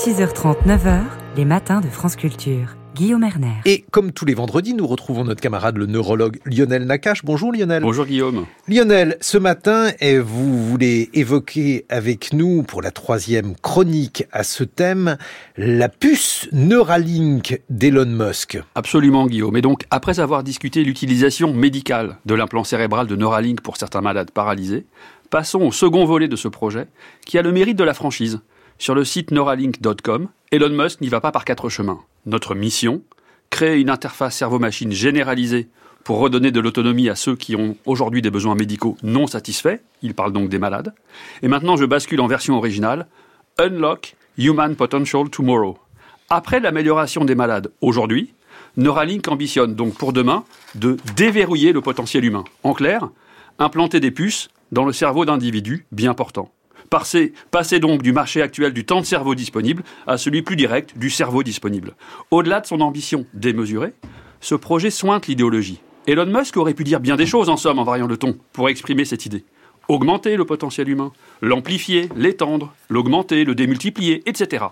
[0.00, 1.02] 6h30, 9h,
[1.36, 2.74] les matins de France Culture.
[2.94, 3.60] Guillaume Erner.
[3.66, 7.22] Et comme tous les vendredis, nous retrouvons notre camarade le neurologue Lionel Nakache.
[7.22, 7.82] Bonjour Lionel.
[7.82, 8.46] Bonjour Guillaume.
[8.66, 15.18] Lionel, ce matin, vous voulez évoquer avec nous, pour la troisième chronique à ce thème,
[15.58, 18.58] la puce Neuralink d'Elon Musk.
[18.74, 19.58] Absolument Guillaume.
[19.58, 24.30] Et donc, après avoir discuté l'utilisation médicale de l'implant cérébral de Neuralink pour certains malades
[24.30, 24.86] paralysés,
[25.28, 26.86] passons au second volet de ce projet,
[27.26, 28.40] qui a le mérite de la franchise.
[28.80, 32.00] Sur le site neuralink.com, Elon Musk n'y va pas par quatre chemins.
[32.24, 33.02] Notre mission,
[33.50, 35.68] créer une interface cerveau-machine généralisée
[36.02, 40.14] pour redonner de l'autonomie à ceux qui ont aujourd'hui des besoins médicaux non satisfaits, il
[40.14, 40.94] parle donc des malades.
[41.42, 43.06] Et maintenant je bascule en version originale,
[43.58, 45.76] Unlock Human Potential Tomorrow.
[46.30, 48.32] Après l'amélioration des malades aujourd'hui,
[48.78, 50.42] Neuralink ambitionne donc pour demain
[50.74, 52.44] de déverrouiller le potentiel humain.
[52.62, 53.10] En clair,
[53.58, 56.50] implanter des puces dans le cerveau d'individus bien portants.
[56.90, 61.08] Passer, donc du marché actuel du temps de cerveau disponible à celui plus direct du
[61.08, 61.94] cerveau disponible.
[62.32, 63.92] Au-delà de son ambition démesurée,
[64.40, 65.80] ce projet sointe l'idéologie.
[66.08, 68.68] Elon Musk aurait pu dire bien des choses, en somme, en variant le ton, pour
[68.68, 69.44] exprimer cette idée.
[69.86, 74.64] Augmenter le potentiel humain, l'amplifier, l'étendre, l'augmenter, le démultiplier, etc.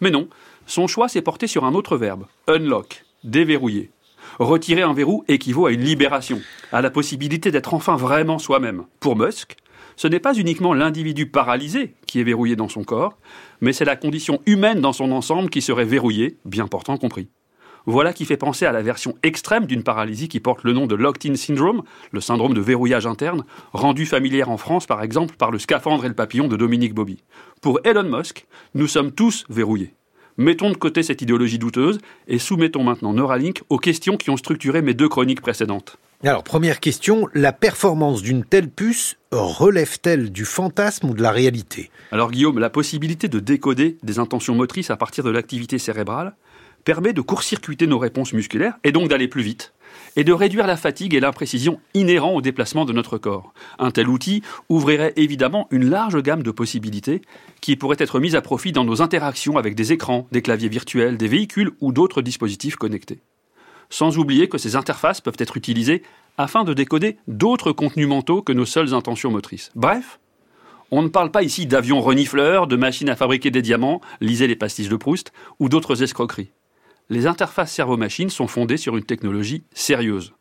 [0.00, 0.28] Mais non,
[0.66, 3.90] son choix s'est porté sur un autre verbe, unlock, déverrouiller.
[4.38, 6.40] Retirer un verrou équivaut à une libération,
[6.72, 8.84] à la possibilité d'être enfin vraiment soi-même.
[9.00, 9.56] Pour Musk,
[9.96, 13.18] ce n'est pas uniquement l'individu paralysé qui est verrouillé dans son corps,
[13.60, 17.28] mais c'est la condition humaine dans son ensemble qui serait verrouillée, bien portant compris.
[17.86, 20.94] Voilà qui fait penser à la version extrême d'une paralysie qui porte le nom de
[20.94, 25.58] locked-in syndrome, le syndrome de verrouillage interne, rendu familière en France par exemple par le
[25.58, 27.22] scaphandre et le papillon de Dominique Bobby.
[27.60, 29.94] Pour Elon Musk, nous sommes tous verrouillés.
[30.38, 34.80] Mettons de côté cette idéologie douteuse et soumettons maintenant Neuralink aux questions qui ont structuré
[34.80, 35.98] mes deux chroniques précédentes.
[36.22, 41.90] Alors, première question, la performance d'une telle puce relève-t-elle du fantasme ou de la réalité?
[42.12, 46.34] Alors Guillaume, la possibilité de décoder des intentions motrices à partir de l'activité cérébrale
[46.84, 49.74] permet de court-circuiter nos réponses musculaires et donc d'aller plus vite
[50.16, 53.52] et de réduire la fatigue et l'imprécision inhérents au déplacement de notre corps.
[53.78, 57.22] Un tel outil ouvrirait évidemment une large gamme de possibilités
[57.60, 61.16] qui pourraient être mises à profit dans nos interactions avec des écrans, des claviers virtuels,
[61.16, 63.20] des véhicules ou d'autres dispositifs connectés
[63.94, 66.02] sans oublier que ces interfaces peuvent être utilisées
[66.36, 69.70] afin de décoder d'autres contenus mentaux que nos seules intentions motrices.
[69.76, 70.18] Bref,
[70.90, 74.56] on ne parle pas ici d'avions renifleurs, de machines à fabriquer des diamants, lisez les
[74.56, 76.50] pastilles de Proust, ou d'autres escroqueries.
[77.08, 80.32] Les interfaces cerveau-machine sont fondées sur une technologie sérieuse.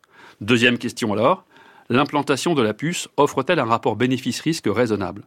[0.41, 1.45] Deuxième question alors,
[1.89, 5.25] l'implantation de la puce offre-t-elle un rapport bénéfice-risque raisonnable?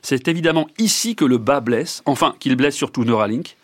[0.00, 3.58] C'est évidemment ici que le bas blesse, enfin qu'il blesse surtout Neuralink.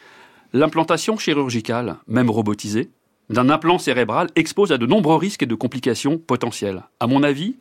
[0.52, 2.90] L'implantation chirurgicale, même robotisée,
[3.30, 6.82] d'un implant cérébral expose à de nombreux risques et de complications potentielles.
[7.00, 7.56] À mon avis,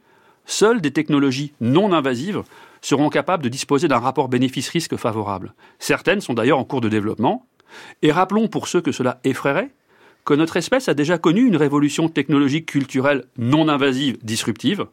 [0.46, 2.44] seules des technologies non invasives
[2.82, 5.54] seront capables de disposer d'un rapport bénéfice-risque favorable.
[5.80, 7.46] Certaines sont d'ailleurs en cours de développement.
[8.02, 9.72] Et rappelons pour ceux que cela effraierait
[10.26, 14.88] que notre espèce a déjà connu une révolution technologique culturelle non invasive disruptive,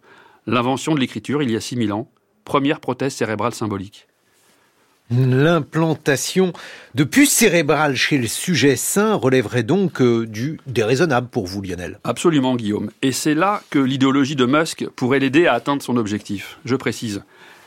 [0.46, 2.10] l'invention de l'écriture il y a 6000 ans,
[2.44, 4.06] première prothèse cérébrale symbolique.
[5.10, 6.52] L'implantation
[6.94, 11.98] de puces cérébrales chez le sujet sain relèverait donc euh, du déraisonnable pour vous, Lionel.
[12.04, 12.90] Absolument, Guillaume.
[13.00, 16.58] Et c'est là que l'idéologie de Musk pourrait l'aider à atteindre son objectif.
[16.66, 17.22] Je précise.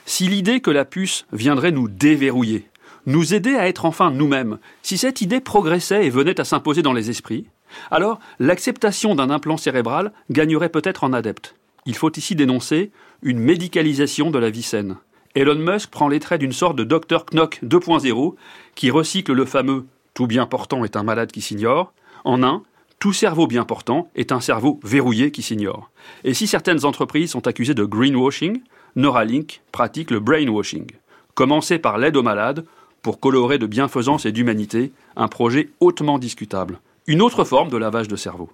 [0.05, 2.67] Si l'idée que la puce viendrait nous déverrouiller,
[3.07, 6.93] nous aider à être enfin nous-mêmes, si cette idée progressait et venait à s'imposer dans
[6.93, 7.47] les esprits,
[7.89, 11.55] alors l'acceptation d'un implant cérébral gagnerait peut-être en adepte.
[11.87, 12.91] Il faut ici dénoncer
[13.23, 14.97] une médicalisation de la vie saine.
[15.35, 18.35] Elon Musk prend les traits d'une sorte de Dr Knock 2.0
[18.75, 21.93] qui recycle le fameux tout bien portant est un malade qui s'ignore
[22.25, 22.63] en un
[22.99, 25.89] tout cerveau bien portant est un cerveau verrouillé qui s'ignore.
[26.23, 28.61] Et si certaines entreprises sont accusées de greenwashing,
[28.95, 30.85] Neuralink pratique le brainwashing.
[31.33, 32.65] Commencer par l'aide aux malades
[33.01, 36.79] pour colorer de bienfaisance et d'humanité un projet hautement discutable.
[37.07, 38.49] Une autre forme de lavage de cerveau.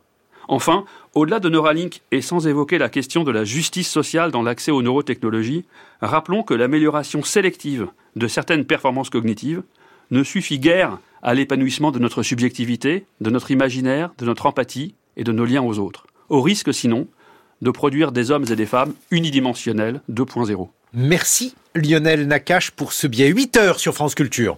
[0.47, 4.72] Enfin, au-delà de Neuralink et sans évoquer la question de la justice sociale dans l'accès
[4.72, 5.66] aux neurotechnologies,
[6.02, 9.63] rappelons que l'amélioration sélective de certaines performances cognitives
[10.12, 15.24] ne suffit guère à l'épanouissement de notre subjectivité, de notre imaginaire, de notre empathie et
[15.24, 17.07] de nos liens aux autres, au risque sinon
[17.62, 20.69] de produire des hommes et des femmes unidimensionnels 2.0.
[20.94, 24.57] Merci Lionel Nakache pour ce biais 8 heures sur France Culture.